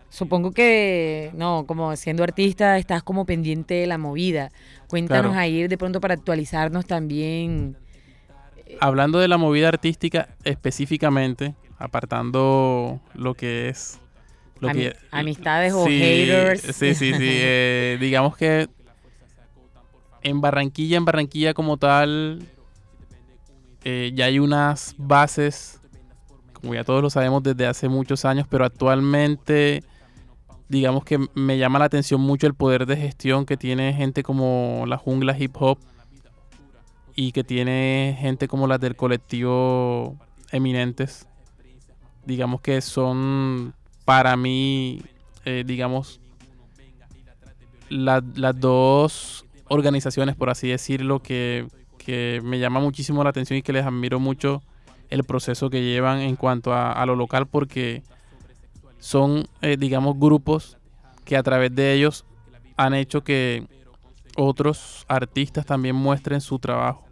[0.09, 4.51] supongo que, no, como siendo artista estás como pendiente de la movida.
[4.89, 7.77] Cuéntanos ahí de pronto para actualizarnos también
[8.79, 13.99] hablando de la movida artística específicamente, apartando lo que es...
[14.59, 14.69] Lo
[15.11, 16.61] amistades o haters.
[16.61, 17.13] Sí, sí, sí.
[17.19, 18.67] Eh, digamos que
[20.21, 22.45] en Barranquilla, en Barranquilla como tal,
[23.85, 25.79] eh, ya hay unas bases,
[26.51, 29.81] como ya todos lo sabemos desde hace muchos años, pero actualmente
[30.67, 34.83] digamos que me llama la atención mucho el poder de gestión que tiene gente como
[34.87, 35.79] la jungla hip hop
[37.15, 40.17] y que tiene gente como las del colectivo
[40.51, 41.27] Eminentes,
[42.25, 43.73] digamos que son
[44.05, 45.01] para mí,
[45.45, 46.19] eh, digamos,
[47.89, 51.67] las dos organizaciones, por así decirlo, que,
[51.97, 54.61] que me llama muchísimo la atención y que les admiro mucho
[55.09, 58.03] el proceso que llevan en cuanto a, lo local porque
[58.99, 60.77] son, eh, digamos, grupos
[61.25, 62.25] que a través de ellos
[62.77, 63.67] han hecho que
[64.35, 67.05] otros artistas también muestren su trabajo.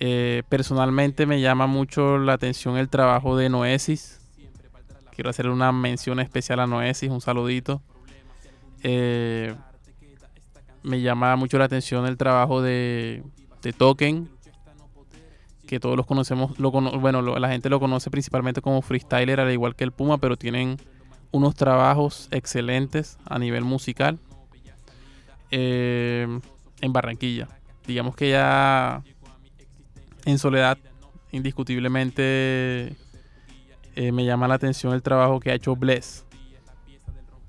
[0.00, 4.20] Eh, personalmente me llama mucho la atención el trabajo de Noesis.
[5.14, 7.82] Quiero hacer una mención especial a Noesis, un saludito.
[8.82, 9.54] Eh,
[10.82, 13.22] me llama mucho la atención el trabajo de,
[13.62, 14.28] de Token,
[15.66, 19.76] que todos los conocemos, lo, bueno, la gente lo conoce principalmente como freestyler, al igual
[19.76, 20.78] que el Puma, pero tienen
[21.30, 24.18] unos trabajos excelentes a nivel musical
[25.52, 26.26] eh,
[26.80, 27.46] en Barranquilla.
[27.86, 29.02] Digamos que ya
[30.24, 30.78] en Soledad,
[31.30, 32.96] indiscutiblemente
[33.94, 36.24] eh, me llama la atención el trabajo que ha hecho Bless.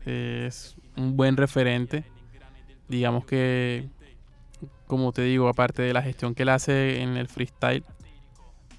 [0.05, 2.03] es un buen referente.
[2.89, 3.87] Digamos que,
[4.87, 7.83] como te digo, aparte de la gestión que él hace en el freestyle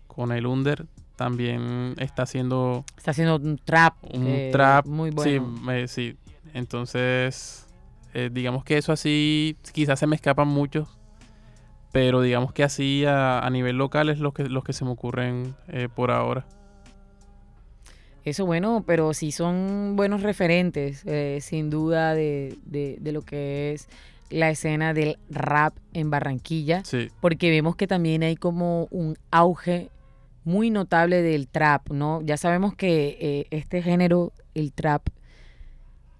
[0.06, 2.84] con el Under, también está haciendo...
[2.96, 3.94] Está haciendo un trap.
[4.12, 4.86] Un trap.
[4.86, 5.56] Muy bueno.
[5.88, 6.16] Sí, sí.
[6.52, 7.63] Entonces,
[8.14, 10.88] eh, digamos que eso así, quizás se me escapan muchos,
[11.92, 15.54] pero digamos que así a, nivel local es lo que, los que se me ocurren
[15.68, 16.46] eh, por ahora.
[18.24, 23.72] Eso bueno, pero sí son buenos referentes, eh, sin duda, de, de, de, lo que
[23.72, 23.88] es
[24.30, 27.10] la escena del rap en Barranquilla, sí.
[27.20, 29.90] porque vemos que también hay como un auge
[30.44, 32.22] muy notable del trap, ¿no?
[32.22, 35.08] Ya sabemos que eh, este género, el trap,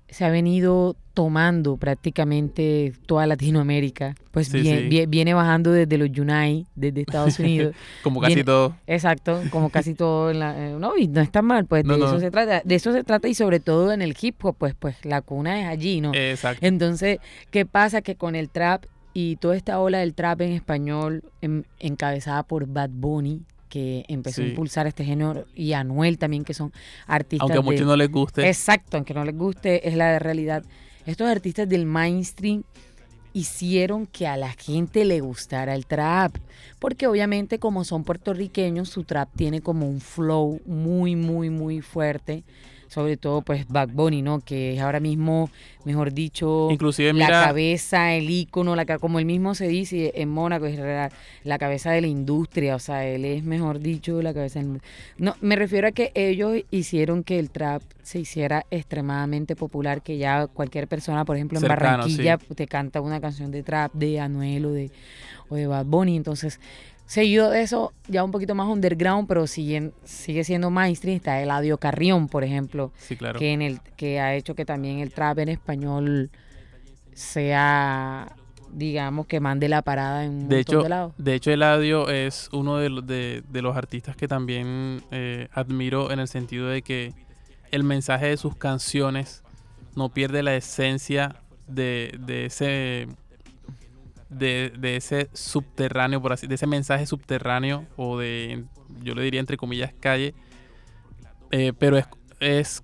[0.09, 4.17] se ha venido tomando prácticamente toda Latinoamérica.
[4.33, 7.75] Pues viene bajando desde los Yunai, desde Estados Unidos.
[8.03, 8.77] como casi todo.
[8.89, 10.33] Exacto, como casi todo.
[10.33, 12.63] En la, eh, no, y no está mal, pues de eso se trata.
[12.65, 15.61] De eso se trata y sobre todo en el hip hop, pues, pues la cuna
[15.61, 16.13] es allí, ¿no?
[16.15, 16.67] Exacto.
[16.67, 17.19] Entonces,
[17.53, 18.03] ¿qué pasa?
[18.03, 22.67] Que con el trap y toda esta ola del trap en español, em, encabezada por
[22.67, 26.73] Bad Bunny, que empezó a impulsar este género y Anuel también, que son
[27.07, 27.43] artistas.
[27.43, 28.47] Aunque a muchos no les guste.
[28.47, 30.65] Exacto, aunque no les guste, es la realidad.
[31.07, 32.63] Estos artistas del mainstream
[33.35, 36.37] hicieron que a la gente le gustara el trap,
[36.79, 42.45] porque obviamente como son puertorriqueños, su trap tiene como un flow muy, muy, muy fuerte
[42.95, 44.39] sobre todo pues Bad Bunny, ¿no?
[44.39, 45.51] Que es ahora mismo,
[45.85, 50.67] mejor dicho, Inclusive, la cabeza, el ícono, la, como él mismo se dice en Mónaco,
[50.67, 54.81] es la, cabeza de la industria, o sea, él es, mejor dicho, la cabeza del...
[55.19, 60.17] No, me refiero a que ellos hicieron que el trap se hiciera extremadamente popular, que
[60.17, 64.67] ya cualquier persona, por ejemplo, en Barranquilla, te canta una canción de trap de Anuel
[64.67, 64.93] o de,
[65.49, 66.61] o de Bad Bunny, entonces
[67.07, 71.77] Seguido de eso, ya un poquito más underground, pero sigue, sigue siendo mainstream, está Eladio
[71.77, 72.93] Carrión, por ejemplo,
[73.39, 76.31] que, en el, que ha hecho que también el trap en español
[77.13, 78.35] sea,
[78.73, 81.13] digamos, que mande la parada en un de hecho, de lados.
[81.19, 86.21] De hecho, Eladio es uno de, los, de, los artistas que también eh, admiro en
[86.21, 87.13] el sentido de que
[87.71, 89.43] el mensaje de sus canciones
[89.95, 91.37] no pierde la esencia
[91.69, 93.09] de, de ese
[94.39, 98.65] de, de, ese subterráneo, por así, de ese mensaje subterráneo o de,
[99.03, 100.35] yo le diría entre comillas, calle,
[101.51, 102.07] eh, pero es,
[102.41, 102.83] es,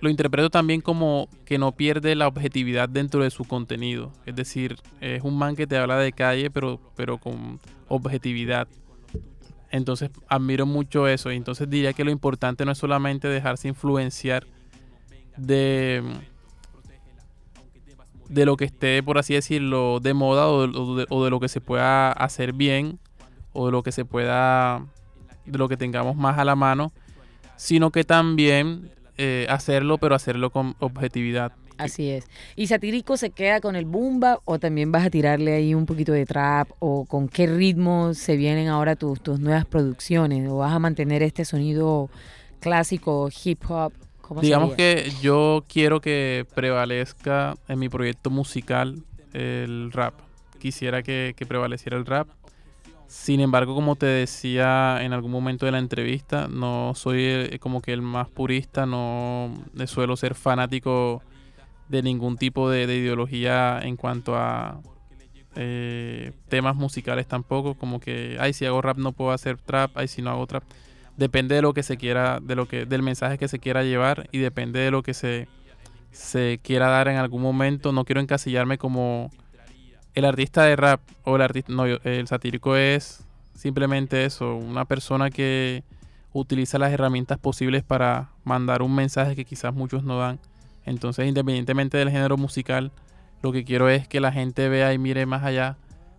[0.00, 4.76] lo interpreto también como que no pierde la objetividad dentro de su contenido, es decir,
[5.00, 8.68] es un man que te habla de calle, pero, pero con objetividad.
[9.72, 14.46] Entonces admiro mucho eso entonces diría que lo importante no es solamente dejarse influenciar
[15.36, 16.02] de
[18.30, 22.12] de lo que esté, por así decirlo, de moda o de, lo que se pueda
[22.12, 23.00] hacer bien
[23.52, 24.86] o de lo que se pueda,
[25.46, 26.92] de lo que tengamos más a la mano,
[27.56, 31.52] sino que también eh, hacerlo, pero hacerlo con objetividad.
[31.76, 32.28] Así es.
[32.54, 36.12] ¿Y Satírico se queda con el Bumba o también vas a tirarle ahí un poquito
[36.12, 40.72] de trap o con qué ritmo se vienen ahora tus, tus nuevas producciones o vas
[40.72, 42.10] a mantener este sonido
[42.60, 43.92] clásico hip hop
[44.40, 50.14] Digamos que yo quiero que prevalezca en mi proyecto musical el rap.
[50.58, 52.28] Quisiera que, prevaleciera el rap.
[53.08, 57.82] Sin embargo, como te decía en algún momento de la entrevista, no soy eh, como
[57.82, 59.52] que el más purista, no
[59.86, 61.20] suelo ser fanático
[61.88, 64.80] de ningún tipo de, ideología en cuanto a
[65.56, 70.06] eh, temas musicales tampoco, como que, ay, si hago rap no puedo hacer trap, ay,
[70.06, 70.62] si no hago trap
[71.20, 74.30] depende de lo que se quiera, de lo que, del mensaje que se quiera llevar
[74.32, 75.48] y depende de lo que se,
[76.10, 77.92] se quiera dar en algún momento.
[77.92, 79.30] No quiero encasillarme como
[80.14, 83.22] el artista de rap o el artista, no, el satírico es
[83.54, 85.84] simplemente eso, una persona que
[86.32, 90.40] utiliza las herramientas posibles para mandar un mensaje que quizás muchos no dan.
[90.86, 92.92] Entonces, independientemente del género musical,
[93.42, 95.76] lo que quiero es que la gente vea y mire más allá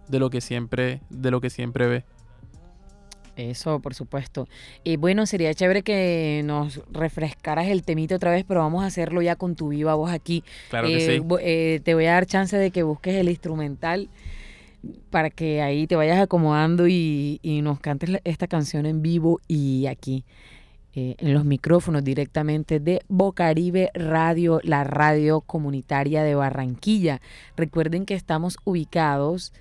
[0.09, 2.05] de lo que siempre, de lo que siempre ve.
[3.35, 4.47] Eso, por supuesto.
[4.83, 9.21] Y bueno, sería chévere que nos refrescaras el temito otra vez, pero vamos a hacerlo
[9.21, 10.43] ya con tu viva voz aquí.
[10.69, 11.25] Claro que Eh, sí.
[11.41, 14.09] eh, te voy a dar chance de que busques el instrumental
[15.09, 19.85] para que ahí te vayas acomodando y, y nos cantes esta canción en vivo y
[19.85, 20.23] aquí
[20.93, 27.21] eh, en los micrófonos directamente de Bocaribe Radio, la radio comunitaria de Barranquilla.
[27.55, 29.53] Recuerden que estamos ubicados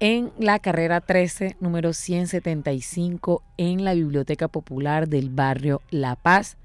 [0.00, 6.58] en la carrera 13, número 175, en la Biblioteca Popular del barrio La Paz.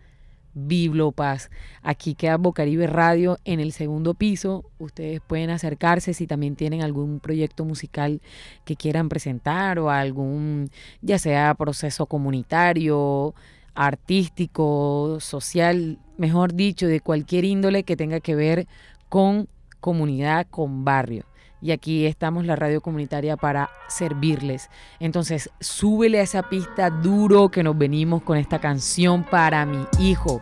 [0.54, 1.50] Bibliopaz.
[1.82, 4.66] Aquí queda Bocaribe Radio en el segundo piso.
[4.80, 8.22] Ustedes pueden acercarse si también tienen algún proyecto musical
[8.66, 10.70] que quieran presentar o algún,
[11.02, 13.34] ya sea proceso comunitario,
[13.76, 18.68] artístico, social, mejor dicho, de cualquier índole que tenga que ver
[19.08, 19.48] con
[19.80, 21.31] comunidad, con barrio.
[21.62, 24.70] Y aquí estamos la radio comunitaria para servirles.
[25.00, 30.42] Entonces, súbele a esa pista duro que nos venimos con esta canción para mi hijo,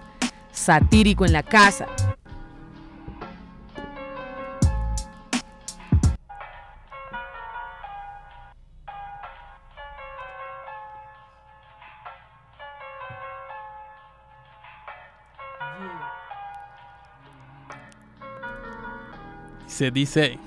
[0.51, 1.87] satírico en la casa.
[19.67, 20.37] Se dice,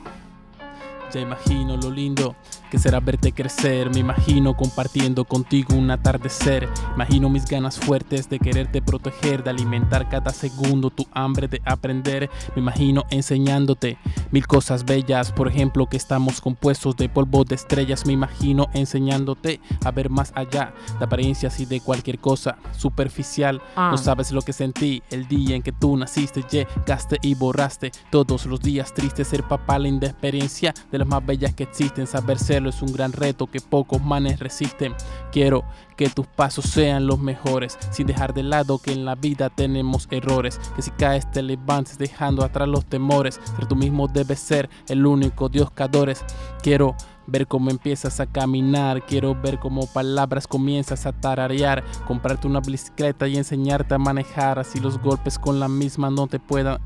[1.15, 2.35] ya imagino lo lindo
[2.73, 8.39] que será verte crecer, me imagino compartiendo contigo un atardecer, imagino mis ganas fuertes de
[8.39, 13.99] quererte proteger, de alimentar cada segundo tu hambre de aprender, me imagino enseñándote
[14.31, 19.61] mil cosas bellas, por ejemplo que estamos compuestos de polvo de estrellas, me imagino enseñándote
[19.85, 23.91] a ver más allá de apariencias y de cualquier cosa superficial, Ah.
[23.91, 28.47] no sabes lo que sentí el día en que tú naciste, llegaste y borraste todos
[28.47, 29.29] los días tristes.
[29.29, 32.07] Ser papá, la experiencia de las más bellas que existen.
[32.07, 34.95] Saber es un gran reto que pocos manes resisten.
[35.31, 35.65] Quiero
[35.97, 40.09] que tus pasos sean los mejores, sin dejar de lado que en la vida tenemos
[40.11, 40.61] errores.
[40.77, 43.41] Que si caes te levantes dejando atrás los temores.
[43.57, 46.25] Ser tú mismo debes ser el único Dios que adores.
[46.63, 46.97] Quiero
[47.27, 53.29] ver cómo empiezas a caminar, quiero ver cómo palabras comienzas a tararear, comprarte una bicicleta
[53.29, 56.81] y enseñarte a manejar, así los golpes con la misma no te puedan.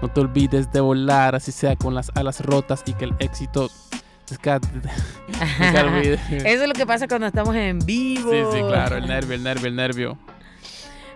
[0.00, 3.68] No te olvides de volar, así sea con las alas rotas y que el éxito
[6.30, 8.30] Eso es lo que pasa cuando estamos en vivo.
[8.30, 10.18] Sí, sí, claro, el nervio, el nervio, el nervio.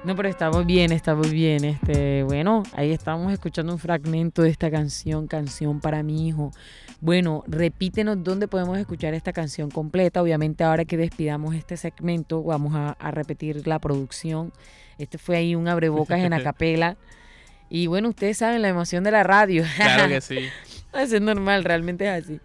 [0.05, 1.65] No, pero estamos bien, estamos bien.
[1.65, 6.51] Este, bueno, ahí estamos escuchando un fragmento de esta canción, canción para mi hijo.
[7.01, 10.21] Bueno, repítenos dónde podemos escuchar esta canción completa.
[10.21, 14.53] Obviamente, ahora que despidamos este segmento, vamos a, a repetir la producción.
[14.99, 16.97] Este fue ahí un abrebocas en acapela.
[17.71, 19.65] Y bueno, ustedes saben la emoción de la radio.
[19.77, 20.49] Claro que sí.
[20.93, 22.41] Es normal, realmente es así.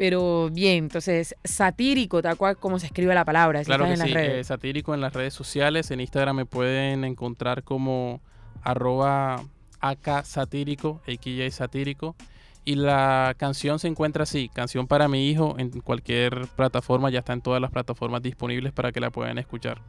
[0.00, 3.60] Pero bien, entonces, satírico, tal cual como se escribe la palabra.
[3.60, 4.02] si Claro que en sí.
[4.04, 4.46] las eh, redes.
[4.46, 5.90] satírico en las redes sociales.
[5.90, 8.22] En Instagram me pueden encontrar como
[8.62, 9.44] arroba
[9.80, 11.02] AK satírico,
[11.50, 12.16] satírico.
[12.64, 17.34] Y la canción se encuentra así, canción para mi hijo, en cualquier plataforma, ya está
[17.34, 19.82] en todas las plataformas disponibles para que la puedan escuchar.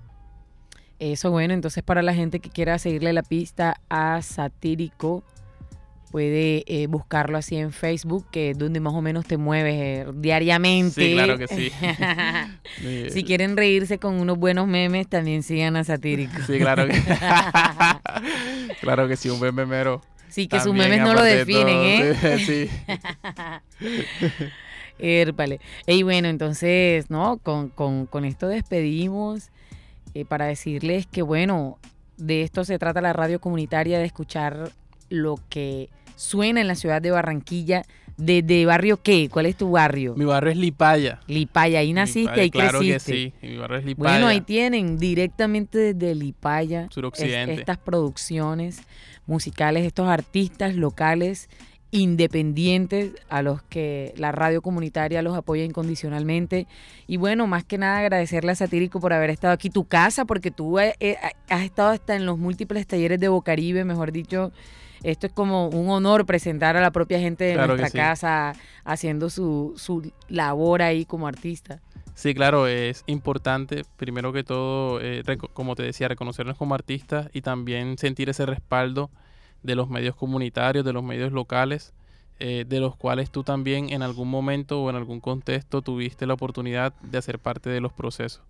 [0.99, 5.23] Eso bueno, entonces para la gente que quiera seguirle la pista a Satírico,
[6.11, 10.05] puede eh, buscarlo así en Facebook, que es donde más o menos te mueves eh,
[10.13, 11.01] diariamente.
[11.01, 11.71] Sí, claro que sí.
[13.11, 16.33] Si quieren reírse con unos buenos memes, también sigan a Satírico.
[16.45, 16.93] Sí, claro que
[18.81, 20.01] Claro que sí, un buen memero.
[20.29, 22.39] Sí, que sus memes no lo definen, todo, ¿eh?
[22.45, 22.69] Sí.
[24.99, 25.59] Érpale.
[25.87, 27.37] Y bueno, entonces, ¿no?
[27.37, 29.49] Con, con, con esto despedimos
[30.13, 31.79] eh, para decirles que, bueno,
[32.17, 34.71] de esto se trata la radio comunitaria, de escuchar
[35.09, 37.83] lo que suena en la ciudad de Barranquilla.
[38.17, 39.29] ¿De, de barrio qué?
[39.31, 40.13] ¿Cuál es tu barrio?
[40.15, 41.21] Mi barrio es Lipaya.
[41.25, 41.79] Lipaya.
[41.79, 43.11] Ahí naciste, Lipaya, ahí claro creciste.
[43.13, 43.47] que sí.
[43.47, 44.11] Mi barrio es Lipaya.
[44.11, 47.53] Bueno, ahí tienen directamente desde Lipaya es- Suroccidente.
[47.53, 48.81] estas producciones
[49.25, 51.49] musicales, estos artistas locales
[52.15, 56.67] independientes a los que la radio comunitaria los apoya incondicionalmente.
[57.07, 60.51] Y bueno, más que nada agradecerle a Satírico por haber estado aquí, tu casa, porque
[60.51, 61.15] tú eh, eh,
[61.49, 64.51] has estado hasta en los múltiples talleres de Bocaribe, mejor dicho.
[65.03, 67.97] Esto es como un honor presentar a la propia gente de Claro nuestra sí.
[67.97, 71.81] casa haciendo su, su labor ahí como artista.
[72.13, 75.23] Sí, claro, es importante, primero que todo, eh,
[75.53, 79.09] como te decía, reconocernos como artistas y también sentir ese respaldo
[79.63, 81.93] de los medios comunitarios, de los medios locales,
[82.39, 86.33] eh, de los cuales tú también en algún momento o en algún contexto tuviste la
[86.33, 88.43] oportunidad de hacer parte de los procesos.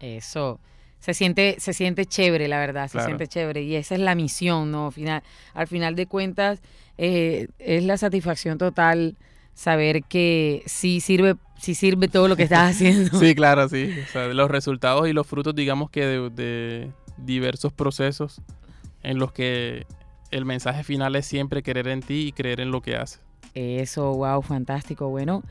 [0.00, 0.58] Eso.
[1.04, 3.62] Se siente, se siente chévere, la verdad, se siente chévere.
[3.62, 4.90] Y esa es la misión, ¿no?
[4.90, 6.62] Final, al final de cuentas,
[6.96, 9.14] eh, es la satisfacción total
[9.52, 13.18] saber que sí sirve si sirve todo lo que estás haciendo.
[13.18, 13.90] Sí, claro, sí.
[14.02, 18.40] O sea, los resultados y los frutos, digamos que de, diversos procesos
[19.02, 19.84] en los que
[20.30, 23.20] el mensaje final es siempre querer en ti y creer en lo que haces.
[23.52, 25.10] Eso, wow, fantástico.
[25.10, 25.42] Bueno,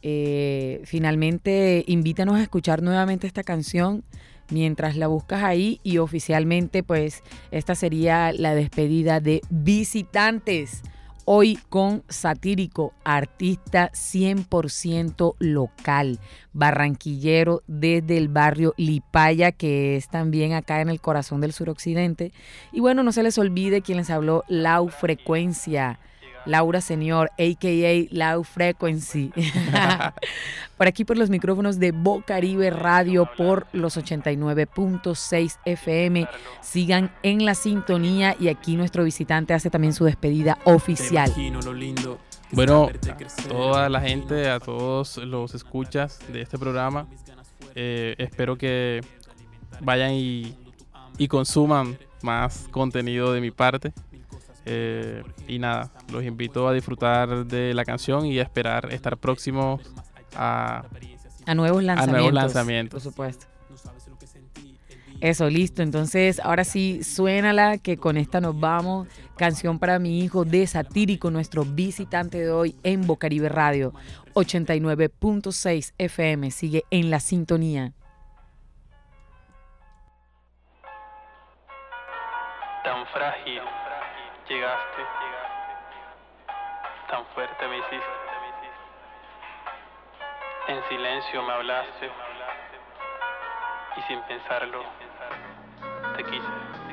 [0.00, 4.02] eh, finalmente invítanos a escuchar nuevamente esta canción
[4.50, 10.82] mientras la buscas ahí y oficialmente pues esta sería la despedida de visitantes.
[11.26, 16.18] Hoy con Satírico, artista 100% local,
[16.52, 22.32] barranquillero desde el barrio Lipaya, que es también acá en el corazón del suroccidente.
[22.72, 25.98] Y bueno, no se les olvide quien les habló, Lau Frecuencia
[26.46, 28.06] Laura Señor, a.k.a.
[28.10, 29.32] Loud Frequency.
[30.76, 36.28] por aquí por los micrófonos de Bocaribe Radio por los 89.6 FM.
[36.60, 41.32] Sigan en la sintonía y aquí nuestro visitante hace también su despedida oficial.
[42.50, 47.08] Bueno, a toda la gente, a todos los escuchas de este programa,
[47.74, 49.00] eh, espero que
[49.80, 50.54] vayan y,
[51.18, 53.92] y consuman más contenido de mi parte.
[54.66, 59.82] Eh, y nada, los invito a disfrutar de la canción y a esperar estar próximos
[60.34, 60.84] a,
[61.46, 62.12] a nuevos lanzamientos.
[62.12, 63.02] nuevos lanzamientos.
[63.02, 63.46] Por supuesto.
[65.20, 65.82] Eso, listo.
[65.82, 69.08] Entonces, ahora sí, suénala, que con esta nos vamos.
[69.36, 73.94] Canción para mi hijo de Satírico, nuestro visitante de hoy en Bocaribe Radio.
[74.34, 76.50] 89.6 FM.
[76.50, 77.92] Sigue en la sintonía.
[82.84, 83.62] Tan frágil
[84.48, 85.06] llegaste,
[87.08, 88.24] tan fuerte me hiciste.
[90.66, 92.10] En silencio me hablaste
[93.96, 94.82] y sin pensarlo
[96.16, 96.83] te quise.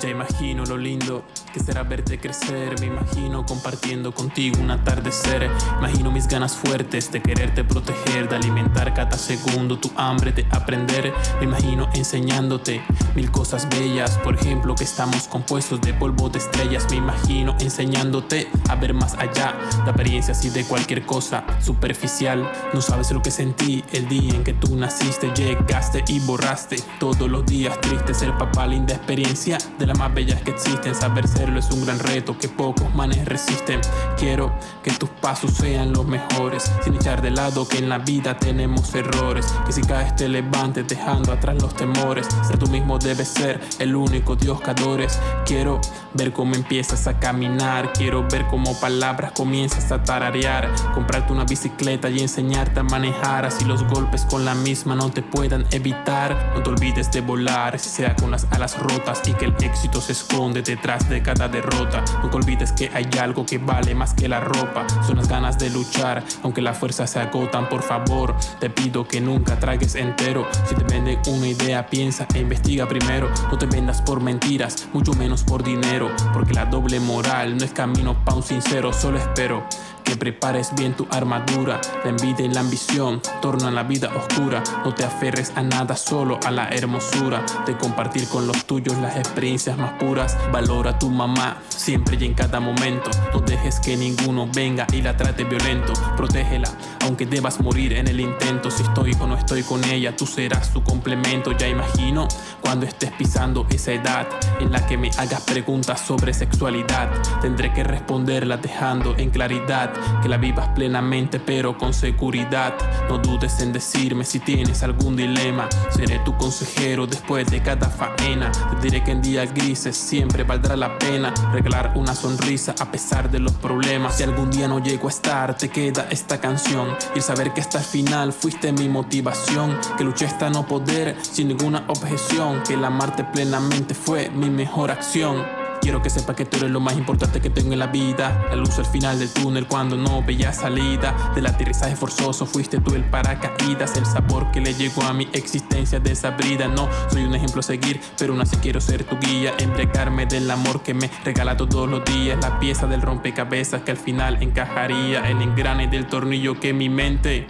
[0.00, 2.80] Ya imagino lo lindo que será verte crecer.
[2.80, 5.50] Me imagino compartiendo contigo un atardecer.
[5.78, 11.12] Imagino mis ganas fuertes de quererte proteger, de alimentar cada segundo tu hambre de aprender.
[11.38, 12.80] Me imagino enseñándote
[13.14, 14.16] mil cosas bellas.
[14.18, 16.86] Por ejemplo, que estamos compuestos de polvo de estrellas.
[16.88, 22.50] Me imagino enseñándote a ver más allá de apariencias y de cualquier cosa superficial.
[22.72, 27.28] No sabes lo que sentí el día en que tú naciste, llegaste y borraste todos
[27.28, 28.16] los días tristes.
[28.16, 30.94] Ser papá, linda experiencia de las más bellas que existen.
[30.94, 33.80] Saber serlo es un gran reto que pocos manes resisten.
[34.16, 38.38] Quiero que tus pasos sean los mejores, sin echar de lado que en la vida
[38.38, 39.46] tenemos errores.
[39.66, 42.28] Que si caes te levantes dejando atrás los temores.
[42.46, 45.18] Ser tú mismo debes ser el único Dios que adores.
[45.44, 45.80] Quiero
[46.14, 47.92] ver cómo empiezas a caminar.
[47.92, 50.70] Quiero ver cómo palabras comienzas a tararear.
[50.94, 53.44] Comprarte una bicicleta y enseñarte a manejar.
[53.44, 56.52] Así los golpes con la misma no te puedan evitar.
[56.54, 60.00] No te olvides de volar, si sea con las alas rotas y que el éxito
[60.00, 62.04] se esconde detrás de cada derrota.
[62.22, 64.86] Nunca olvides que hay algo que vale más que la ropa.
[65.06, 67.68] Son las ganas de luchar, aunque las fuerzas se agotan.
[67.68, 70.46] Por favor, te pido que nunca tragues entero.
[70.68, 73.30] Si te venden una idea, piensa e investiga primero.
[73.50, 75.99] No te vendas por mentiras, mucho menos por dinero.
[76.32, 78.92] Porque la doble moral no es camino pa' un sincero.
[78.92, 79.66] Solo espero
[80.02, 81.80] que prepares bien tu armadura.
[82.04, 84.62] La envidia y la ambición tornan la vida oscura.
[84.84, 89.16] No te aferres a nada, solo a la hermosura de compartir con los tuyos las
[89.16, 90.36] experiencias más puras.
[90.52, 93.10] Valora a tu mamá siempre y en cada momento.
[93.32, 95.92] No dejes que ninguno venga y la trate violento.
[96.16, 96.70] Protégela,
[97.04, 98.70] aunque debas morir en el intento.
[98.70, 101.52] Si estoy o no estoy con ella, tú serás su complemento.
[101.52, 102.28] Ya imagino
[102.60, 104.26] cuando estés pisando esa edad
[104.60, 107.10] en la que me hagas preguntas sobre sexualidad.
[107.40, 109.89] Tendré que responderla dejando en claridad
[110.22, 112.74] que la vivas plenamente pero con seguridad.
[113.08, 115.68] No dudes en decirme si tienes algún dilema.
[115.90, 118.50] Seré tu consejero después de cada faena.
[118.52, 123.30] Te diré que en días grises siempre valdrá la pena regalar una sonrisa a pesar
[123.30, 124.16] de los problemas.
[124.16, 126.88] Si algún día no llego a estar, te queda esta canción.
[127.14, 129.78] Y saber que hasta el final fuiste mi motivación.
[129.96, 132.62] Que luché hasta no poder sin ninguna objeción.
[132.62, 135.59] Que el amarte plenamente fue mi mejor acción.
[135.80, 138.46] Quiero que sepa que tú eres lo más importante que tengo en la vida.
[138.50, 141.32] La luz al final del túnel cuando no veía salida.
[141.34, 143.96] Del aterrizaje forzoso fuiste tú el paracaídas.
[143.96, 146.68] El sabor que le llegó a mi existencia desabrida.
[146.68, 149.54] No soy un ejemplo a seguir, pero aún así quiero ser tu guía.
[149.58, 152.38] Embriagarme del amor que me regala todos los días.
[152.42, 155.28] La pieza del rompecabezas que al final encajaría.
[155.28, 157.46] El engrane del tornillo que mi mente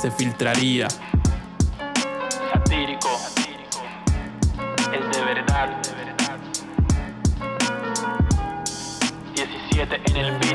[0.00, 0.88] se filtraría.
[9.90, 10.52] En el beat.